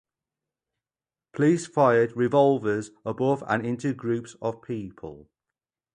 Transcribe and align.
Police 1.31 1.67
fired 1.67 2.13
revolvers 2.17 2.89
above 3.05 3.43
and 3.47 3.63
into 3.63 3.93
groups 3.93 4.35
of 4.41 4.63
people. 4.63 5.29